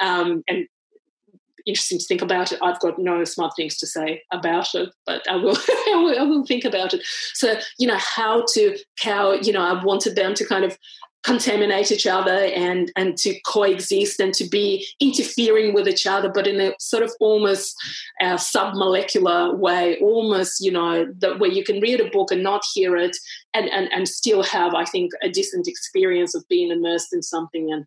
[0.00, 0.66] Um, and
[1.66, 2.58] interesting to think about it.
[2.62, 6.22] I've got no smart things to say about it, but I will, I will, I
[6.22, 7.02] will think about it.
[7.34, 10.76] So, you know, how to, how, you know, I wanted them to kind of
[11.22, 16.46] contaminate each other and and to coexist and to be interfering with each other but
[16.46, 17.76] in a sort of almost
[18.22, 22.62] uh, submolecular way almost you know that where you can read a book and not
[22.72, 23.16] hear it
[23.54, 27.72] and, and and still have i think a decent experience of being immersed in something
[27.72, 27.86] and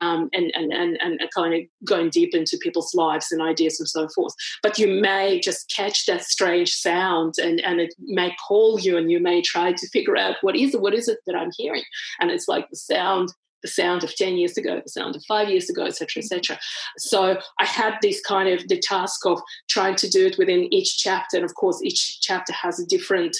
[0.00, 3.88] um, and, and and and kind of going deep into people's lives and ideas and
[3.88, 8.78] so forth but you may just catch that strange sound and and it may call
[8.78, 11.36] you and you may try to figure out what is it what is it that
[11.36, 11.84] i'm hearing
[12.20, 13.30] and it's like the sound
[13.64, 16.58] the sound of 10 years ago, the sound of five years ago, etc., etc.
[16.98, 20.98] So I had this kind of the task of trying to do it within each
[20.98, 21.38] chapter.
[21.38, 23.34] And of course, each chapter has a different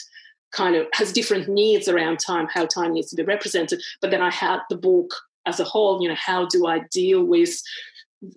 [0.54, 3.82] kind of has different needs around time, how time needs to be represented.
[4.00, 5.14] But then I had the book
[5.46, 7.60] as a whole, you know, how do I deal with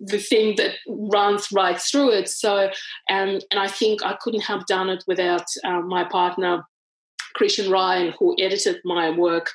[0.00, 2.28] the thing that runs right through it.
[2.28, 2.66] So,
[3.10, 6.64] um, and I think I couldn't have done it without uh, my partner,
[7.34, 9.50] Christian Ryan, who edited my work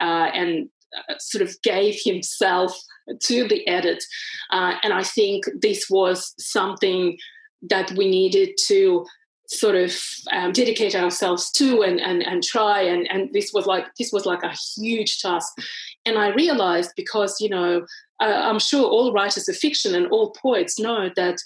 [0.00, 2.76] uh, and uh, sort of gave himself
[3.24, 4.02] to the edit.
[4.50, 7.16] Uh, and I think this was something
[7.62, 9.06] that we needed to
[9.48, 9.94] sort of
[10.32, 12.80] um, dedicate ourselves to and, and, and try.
[12.80, 15.58] And, and this was like this was like a huge task.
[16.04, 17.84] And i realized because you know
[18.20, 21.38] uh, i'm sure all writers of fiction and all poets know that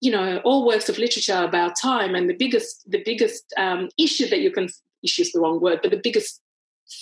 [0.00, 2.14] you know all works of literature are about time.
[2.14, 4.68] And the biggest the biggest um, issue that you can
[5.02, 6.40] issue is the wrong word but the biggest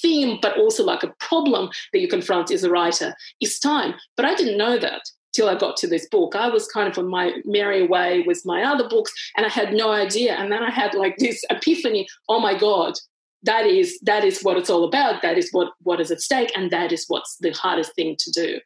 [0.01, 3.95] theme, but also like a problem that you confront as a writer is time.
[4.17, 5.03] But I didn't know that
[5.35, 6.35] till I got to this book.
[6.37, 9.73] I was kind of on my merry way with my other books and I had
[9.73, 10.35] no idea.
[10.35, 12.95] And then I had like this epiphany oh my God,
[13.45, 16.51] that is that is what it's all about that is what what is at stake
[16.57, 18.59] and that is what's the hardest thing to do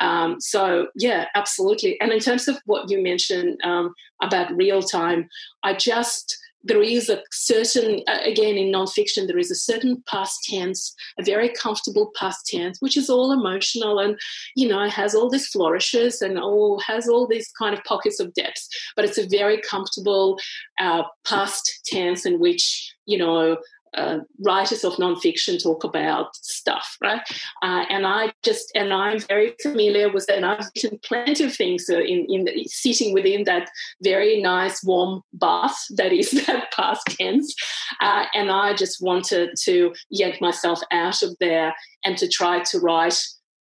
[0.00, 5.28] um, so yeah absolutely and in terms of what you mentioned um, about real time
[5.64, 10.94] i just there is a certain, again, in nonfiction, there is a certain past tense,
[11.18, 14.18] a very comfortable past tense, which is all emotional and,
[14.56, 18.34] you know, has all these flourishes and all has all these kind of pockets of
[18.34, 18.68] depth.
[18.94, 20.38] But it's a very comfortable
[20.78, 23.56] uh, past tense in which, you know,
[23.94, 27.20] uh, writers of nonfiction talk about stuff, right?
[27.62, 31.54] Uh, and I just and I'm very familiar with that, and I've written plenty of
[31.54, 33.68] things uh, in in the, sitting within that
[34.02, 37.54] very nice warm bath that is that past tense,
[38.00, 41.74] uh, and I just wanted to yank myself out of there
[42.04, 43.18] and to try to write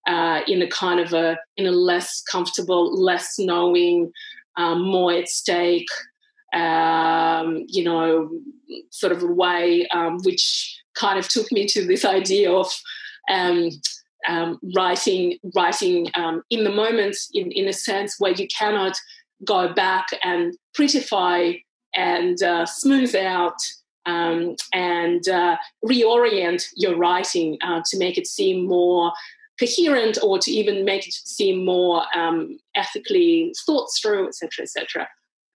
[0.08, 4.12] uh, in a kind of a in a less comfortable, less knowing,
[4.58, 5.88] um, more at stake
[6.54, 8.30] um, you know,
[8.90, 12.72] sort of a way um, which kind of took me to this idea of
[13.30, 13.70] um,
[14.28, 18.98] um writing, writing um, in the moment, in, in a sense where you cannot
[19.46, 21.62] go back and prettify
[21.96, 23.58] and uh, smooth out
[24.06, 29.14] um, and uh, reorient your writing uh, to make it seem more
[29.60, 35.08] coherent or to even make it seem more um, ethically thought through, etc., etc.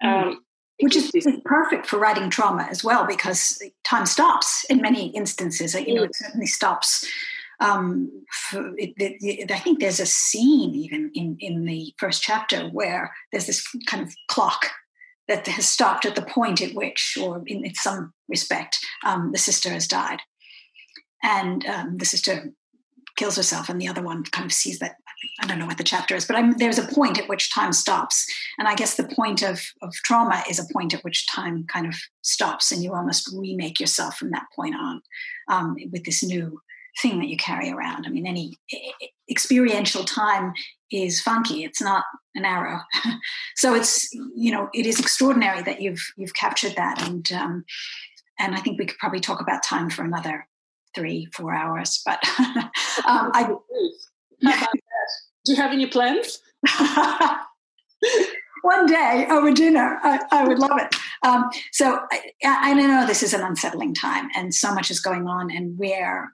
[0.03, 0.23] Mm.
[0.23, 0.44] Um,
[0.81, 5.75] which is, is, perfect for writing trauma as well because time stops in many instances.
[5.75, 7.07] You know, it certainly stops.
[7.61, 8.11] Um,
[8.53, 13.13] it, it, it, I think there's a scene even in in the first chapter where
[13.31, 14.67] there's this kind of clock
[15.29, 19.39] that has stopped at the point at which, or in, in some respect, um, the
[19.39, 20.21] sister has died,
[21.23, 22.53] and um, the sister
[23.17, 24.97] kills herself, and the other one kind of sees that.
[25.41, 27.73] I don't know what the chapter is, but I'm, there's a point at which time
[27.73, 28.27] stops,
[28.59, 31.87] and I guess the point of of trauma is a point at which time kind
[31.87, 35.03] of stops, and you almost remake yourself from that point on
[35.49, 36.61] um, with this new
[37.01, 38.07] thing that you carry around.
[38.07, 38.57] I mean, any
[39.29, 40.53] experiential time
[40.91, 41.65] is funky.
[41.65, 42.05] It's not
[42.35, 42.81] an arrow.
[43.57, 47.65] so it's you know it is extraordinary that you've you've captured that, and um,
[48.39, 50.47] and I think we could probably talk about time for another
[50.95, 52.03] three four hours.
[52.05, 52.21] But
[53.07, 53.55] um, I.
[55.45, 56.41] Do you have any plans?
[58.63, 60.95] One day over dinner, I, I would love it.
[61.23, 65.29] Um, so I, I know this is an unsettling time, and so much is going
[65.29, 66.33] on, and we're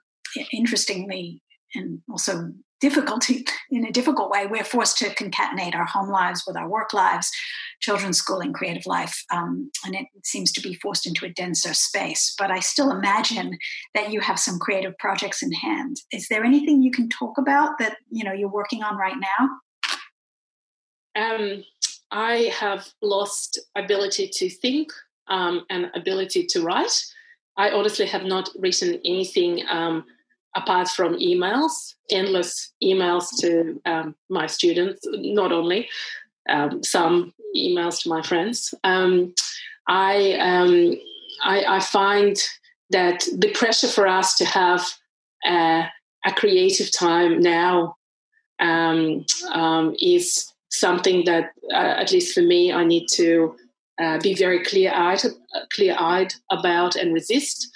[0.53, 1.41] interestingly
[1.75, 6.57] and also difficulty in a difficult way we're forced to concatenate our home lives with
[6.57, 7.31] our work lives
[7.79, 12.33] children's schooling creative life um, and it seems to be forced into a denser space.
[12.37, 13.57] But i still imagine
[13.93, 15.97] that you have some creative projects in hand.
[16.11, 19.49] Is there anything you can talk about that you know you're working on right now?
[21.15, 21.63] Um,
[22.11, 24.91] i have lost ability to think
[25.27, 27.05] um, and ability to write.
[27.57, 30.05] I honestly have not written anything um,
[30.55, 35.87] apart from emails, endless emails to um, my students, not only
[36.49, 38.73] um, some emails to my friends.
[38.83, 39.33] Um,
[39.87, 40.95] I, um,
[41.43, 42.37] I, I find
[42.89, 44.85] that the pressure for us to have
[45.45, 45.87] a,
[46.35, 47.95] creative time now
[48.59, 53.55] um, um, is something that, uh, at least for me, I need to
[53.99, 55.21] uh, be very clear-eyed,
[55.73, 57.71] clear-eyed about and resist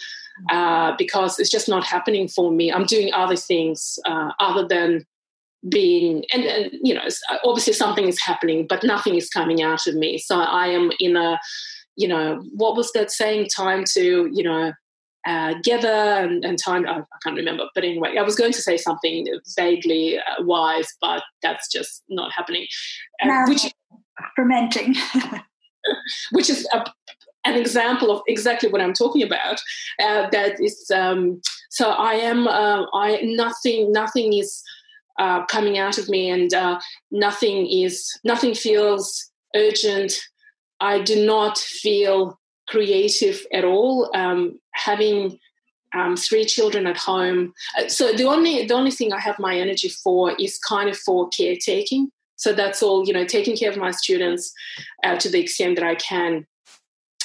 [0.50, 2.72] uh, because it's just not happening for me.
[2.72, 5.06] I'm doing other things uh, other than
[5.70, 7.02] being, and, and, you know,
[7.44, 10.18] obviously something is happening, but nothing is coming out of me.
[10.18, 11.40] So I am in a,
[11.96, 13.48] you know, what was that saying?
[13.56, 14.74] Time to, you know,
[15.26, 16.86] uh, gather and, and time.
[16.86, 19.28] I, I, can't remember, but anyway, I was going to say something
[19.58, 22.68] vaguely uh, wise, but that's just not happening.
[23.24, 23.74] Uh, which
[24.36, 24.96] fermenting.
[26.32, 26.86] which is a,
[27.46, 29.60] an example of exactly what I'm talking about.
[30.02, 34.62] Uh, that is um, so I am uh, I nothing nothing is
[35.20, 36.80] uh, coming out of me, and uh,
[37.12, 40.14] nothing is nothing feels urgent.
[40.80, 44.10] I do not feel creative at all.
[44.16, 45.40] Um, having
[45.94, 49.58] um, three children at home, uh, so the only the only thing I have my
[49.58, 52.12] energy for is kind of for caretaking.
[52.38, 54.52] So that's all, you know, taking care of my students
[55.06, 56.46] uh, to the extent that I can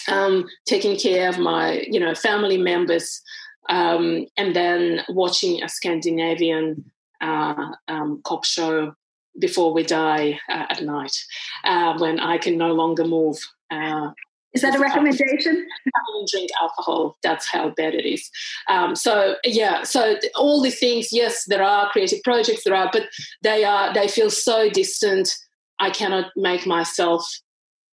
[0.08, 3.20] um, taking care of my you know family members
[3.68, 6.84] um, and then watching a scandinavian
[7.20, 8.94] uh, um, cop show
[9.38, 11.16] before we die uh, at night
[11.64, 13.38] uh, when i can no longer move
[13.70, 14.10] uh,
[14.52, 15.66] is that a recommendation?
[15.86, 17.16] I don't drink alcohol.
[17.22, 18.28] That's how bad it is.
[18.68, 21.12] Um, so yeah, so all the things.
[21.12, 22.64] Yes, there are creative projects.
[22.64, 23.08] There are, but
[23.42, 23.94] they are.
[23.94, 25.32] They feel so distant.
[25.78, 27.24] I cannot make myself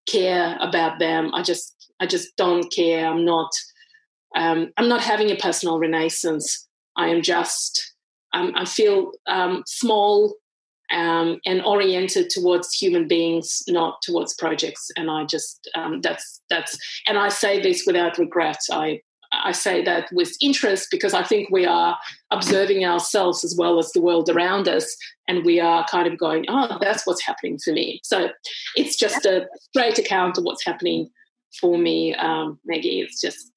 [0.07, 1.31] care about them.
[1.33, 3.07] I just I just don't care.
[3.07, 3.51] I'm not.
[4.35, 6.67] Um, I'm not having a personal renaissance.
[6.95, 7.93] I am just.
[8.33, 10.35] Um, I feel um, small
[10.91, 14.89] um, and oriented towards human beings, not towards projects.
[14.95, 16.77] And I just um, that's that's.
[17.07, 18.59] And I say this without regret.
[18.71, 21.97] I I say that with interest because I think we are
[22.31, 24.95] observing ourselves as well as the world around us,
[25.27, 28.29] and we are kind of going, "Oh, that's what's happening for me." So
[28.75, 31.09] it's just a straight account of what's happening
[31.59, 33.01] for me, um, Maggie.
[33.01, 33.51] It's just,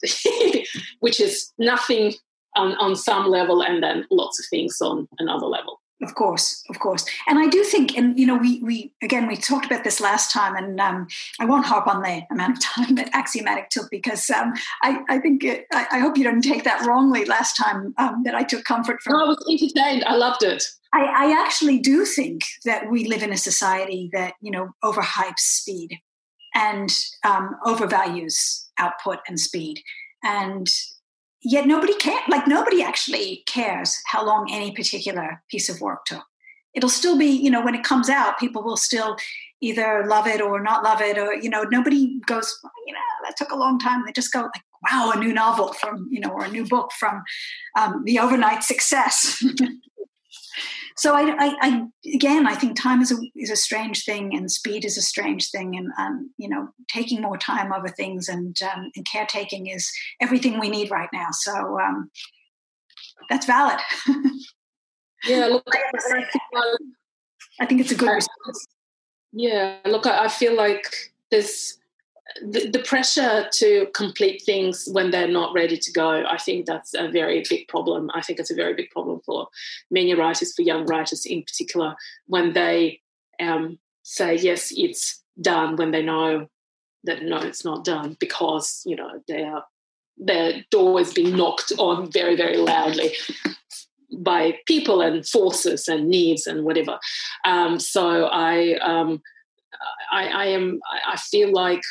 [1.01, 2.14] which is nothing
[2.57, 5.80] on, on some level and then lots of things on another level.
[6.03, 9.36] Of course, of course, and I do think, and you know, we we again we
[9.36, 11.07] talked about this last time, and um,
[11.38, 15.18] I won't harp on the amount of time that axiomatic took because um, I I
[15.18, 17.26] think it, I, I, hope you don't take that wrongly.
[17.26, 20.05] Last time um, that I took comfort from, no, I was entertained.
[20.07, 20.64] I loved it.
[20.95, 25.41] I, I actually do think that we live in a society that you know overhypes
[25.41, 26.01] speed
[26.55, 26.90] and
[27.24, 29.82] um, overvalues output and speed.
[30.22, 30.68] And
[31.42, 36.24] yet nobody cares, like nobody actually cares how long any particular piece of work took.
[36.74, 39.16] It'll still be, you know, when it comes out, people will still
[39.61, 43.36] either love it or not love it, or, you know, nobody goes, you know, that
[43.36, 44.05] took a long time.
[44.07, 46.90] They just go like, wow, a new novel from, you know, or a new book
[46.98, 47.22] from
[47.76, 49.42] um, the overnight success.
[51.01, 54.51] so I, I, I, again, I think time is a is a strange thing, and
[54.51, 58.55] speed is a strange thing, and um, you know, taking more time over things and
[58.62, 59.90] um, and caretaking is
[60.20, 61.28] everything we need right now.
[61.32, 62.11] So um,
[63.30, 63.78] that's valid.
[65.24, 66.24] yeah, look, I,
[67.61, 68.66] I, think it's a good response.
[69.32, 70.84] Yeah, look, I feel like
[71.30, 71.78] there's
[72.43, 76.95] the, the, pressure to complete things when they're not ready to go, I think that's
[76.95, 78.11] a very big problem.
[78.14, 79.49] I think it's a very big problem for
[79.91, 83.01] many writers, for young writers in particular, when they
[83.41, 86.49] um, say, yes, it's done, when they know
[87.05, 89.64] that no, it's not done because, you know, they are,
[90.16, 93.14] their door is being knocked on very, very loudly
[94.18, 96.99] by people and forces and needs and whatever.
[97.45, 99.22] Um, so I, um,
[100.12, 101.83] I, I am, I feel like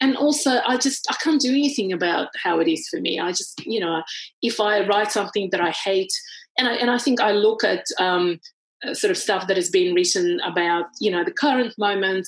[0.00, 3.18] and also i just i can't do anything about how it is for me.
[3.18, 4.02] I just you know
[4.42, 6.12] if i write something that i hate
[6.58, 8.40] and i and i think i look at um,
[8.86, 12.26] uh, sort of stuff that has been written about you know the current moment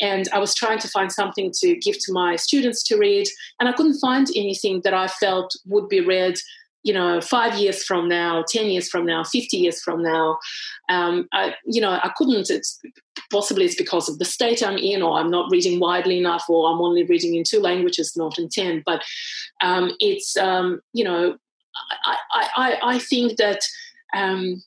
[0.00, 3.26] and i was trying to find something to give to my students to read
[3.58, 6.34] and i couldn't find anything that i felt would be read
[6.82, 10.38] you know, five years from now, 10 years from now, 50 years from now.
[10.88, 12.80] Um, I, you know, I couldn't, it's,
[13.30, 16.70] possibly it's because of the state I'm in, or I'm not reading widely enough, or
[16.70, 18.82] I'm only reading in two languages, not in 10.
[18.86, 19.04] But
[19.60, 21.36] um, it's, um, you know,
[22.06, 23.60] I, I, I think that
[24.16, 24.62] um,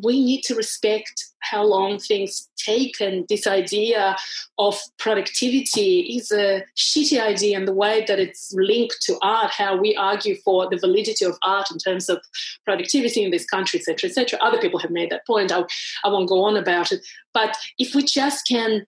[0.00, 4.16] we need to respect how long things take and this idea
[4.58, 9.76] of productivity is a shitty idea and the way that it's linked to art how
[9.76, 12.18] we argue for the validity of art in terms of
[12.64, 15.52] productivity in this country etc etc other people have made that point.
[15.52, 15.64] I,
[16.04, 17.04] I won't go on about it.
[17.32, 18.86] But if we just can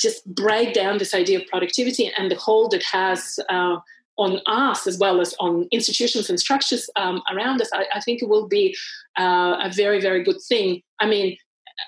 [0.00, 3.76] just break down this idea of productivity and the hold it has uh,
[4.18, 8.22] on us as well as on institutions and structures um, around us, I, I, think
[8.22, 8.76] it will be
[9.18, 10.82] uh, a very, very good thing.
[11.00, 11.36] I mean,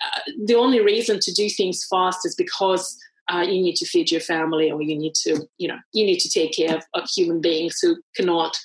[0.05, 2.99] uh, the only reason to do things fast is because
[3.29, 6.19] uh, you need to feed your family or you need to you know you need
[6.19, 8.57] to take care of, of human beings who cannot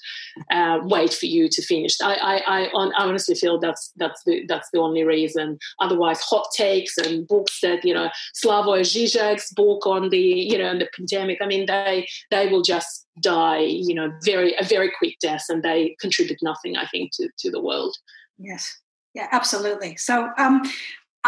[0.51, 1.95] uh, wait for you to finish.
[2.01, 5.57] I, I, I, honestly feel that's that's the that's the only reason.
[5.79, 8.09] Otherwise hot takes and books that you know
[8.43, 13.07] Slavoj Žižek's book on the you know the pandemic I mean they they will just
[13.21, 17.29] die you know very a very quick death and they contribute nothing I think to
[17.39, 17.95] to the world.
[18.37, 18.79] Yes.
[19.15, 19.95] Yeah, absolutely.
[19.95, 20.61] So um,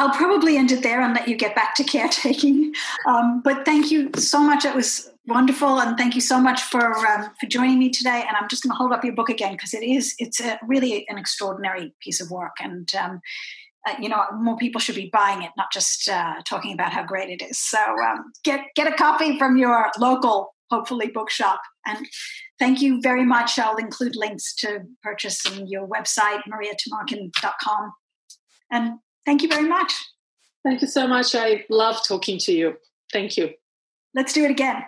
[0.01, 2.73] I'll probably end it there and let you get back to caretaking.
[3.07, 4.65] Um, but thank you so much.
[4.65, 8.23] It was wonderful, and thank you so much for um, for joining me today.
[8.27, 10.59] And I'm just going to hold up your book again because it is it's a,
[10.67, 13.21] really an extraordinary piece of work, and um,
[13.87, 17.03] uh, you know more people should be buying it, not just uh, talking about how
[17.03, 17.59] great it is.
[17.59, 21.61] So um, get get a copy from your local, hopefully, bookshop.
[21.85, 22.07] And
[22.57, 23.59] thank you very much.
[23.59, 27.93] I'll include links to purchase on your website, mariatumarkin.com.
[28.71, 29.93] And Thank you very much.
[30.63, 31.35] Thank you so much.
[31.35, 32.77] I love talking to you.
[33.11, 33.51] Thank you.
[34.13, 34.83] Let's do it again.